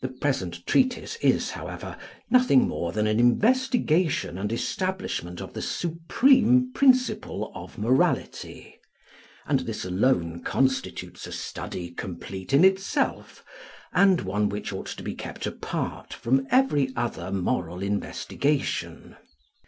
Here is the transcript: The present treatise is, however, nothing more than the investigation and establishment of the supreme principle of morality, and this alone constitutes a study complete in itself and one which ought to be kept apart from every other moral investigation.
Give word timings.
The 0.00 0.08
present 0.10 0.64
treatise 0.64 1.16
is, 1.20 1.50
however, 1.50 1.98
nothing 2.30 2.68
more 2.68 2.92
than 2.92 3.06
the 3.06 3.10
investigation 3.10 4.38
and 4.38 4.52
establishment 4.52 5.40
of 5.40 5.54
the 5.54 5.60
supreme 5.60 6.70
principle 6.72 7.50
of 7.56 7.76
morality, 7.76 8.76
and 9.46 9.58
this 9.58 9.84
alone 9.84 10.44
constitutes 10.44 11.26
a 11.26 11.32
study 11.32 11.90
complete 11.90 12.52
in 12.52 12.64
itself 12.64 13.44
and 13.92 14.20
one 14.20 14.50
which 14.50 14.72
ought 14.72 14.86
to 14.86 15.02
be 15.02 15.16
kept 15.16 15.46
apart 15.48 16.14
from 16.14 16.46
every 16.52 16.92
other 16.94 17.32
moral 17.32 17.82
investigation. 17.82 19.16